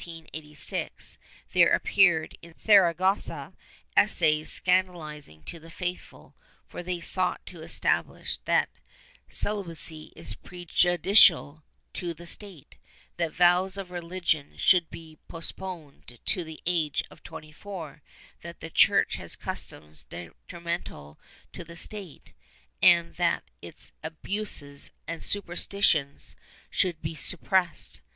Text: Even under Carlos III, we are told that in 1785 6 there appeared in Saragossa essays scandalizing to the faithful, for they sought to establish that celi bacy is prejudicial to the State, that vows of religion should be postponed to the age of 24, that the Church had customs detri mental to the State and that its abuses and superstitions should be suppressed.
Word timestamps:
Even 0.03 0.27
under 0.33 0.41
Carlos 0.41 0.73
III, 0.73 0.89
we 1.53 1.61
are 1.63 1.77
told 1.77 1.83
that 2.31 2.37
in 2.41 2.53
1785 2.55 2.57
6 2.57 2.65
there 2.65 2.85
appeared 2.89 3.19
in 3.21 3.29
Saragossa 3.37 3.53
essays 3.95 4.51
scandalizing 4.51 5.43
to 5.43 5.59
the 5.59 5.69
faithful, 5.69 6.35
for 6.67 6.81
they 6.81 6.99
sought 6.99 7.45
to 7.45 7.61
establish 7.61 8.39
that 8.45 8.69
celi 9.29 9.63
bacy 9.63 10.11
is 10.15 10.33
prejudicial 10.33 11.61
to 11.93 12.15
the 12.15 12.25
State, 12.25 12.77
that 13.17 13.31
vows 13.31 13.77
of 13.77 13.91
religion 13.91 14.57
should 14.57 14.89
be 14.89 15.19
postponed 15.27 16.17
to 16.25 16.43
the 16.43 16.61
age 16.65 17.03
of 17.11 17.21
24, 17.21 18.01
that 18.41 18.59
the 18.59 18.71
Church 18.71 19.17
had 19.17 19.37
customs 19.37 20.07
detri 20.09 20.63
mental 20.63 21.19
to 21.53 21.63
the 21.63 21.75
State 21.75 22.33
and 22.81 23.17
that 23.17 23.43
its 23.61 23.91
abuses 24.01 24.89
and 25.07 25.21
superstitions 25.23 26.35
should 26.71 26.99
be 27.03 27.13
suppressed. 27.13 28.01